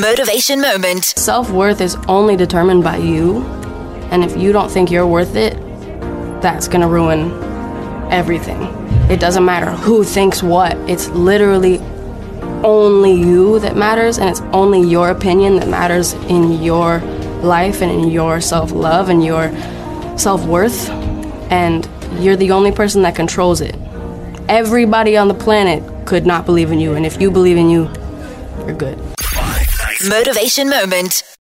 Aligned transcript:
Motivation 0.00 0.60
Moment. 0.60 1.04
Self 1.04 1.50
worth 1.50 1.80
is 1.80 1.96
only 2.08 2.36
determined 2.36 2.84
by 2.84 2.96
you. 2.96 3.42
And 4.10 4.22
if 4.22 4.36
you 4.36 4.52
don't 4.52 4.70
think 4.70 4.90
you're 4.90 5.06
worth 5.06 5.36
it, 5.36 5.54
that's 6.42 6.68
gonna 6.68 6.88
ruin 6.88 7.32
everything. 8.12 8.62
It 9.10 9.20
doesn't 9.20 9.44
matter 9.44 9.70
who 9.70 10.04
thinks 10.04 10.42
what. 10.42 10.76
It's 10.88 11.08
literally 11.08 11.78
only 12.62 13.12
you 13.12 13.58
that 13.60 13.76
matters, 13.76 14.18
and 14.18 14.28
it's 14.28 14.40
only 14.52 14.82
your 14.82 15.10
opinion 15.10 15.56
that 15.56 15.68
matters 15.68 16.12
in 16.28 16.62
your 16.62 16.98
life 17.42 17.80
and 17.80 17.90
in 17.90 18.10
your 18.10 18.40
self 18.40 18.72
love 18.72 19.08
and 19.08 19.24
your 19.24 19.50
self 20.18 20.44
worth. 20.44 20.90
And 21.50 21.88
you're 22.18 22.36
the 22.36 22.50
only 22.50 22.72
person 22.72 23.02
that 23.02 23.14
controls 23.14 23.60
it. 23.60 23.76
Everybody 24.48 25.16
on 25.16 25.28
the 25.28 25.34
planet 25.34 26.06
could 26.06 26.26
not 26.26 26.44
believe 26.44 26.70
in 26.70 26.80
you, 26.80 26.94
and 26.94 27.06
if 27.06 27.20
you 27.20 27.30
believe 27.30 27.56
in 27.56 27.70
you, 27.70 27.90
you're 28.66 28.74
good. 28.74 29.15
Motivation 30.04 30.68
Moment. 30.68 31.22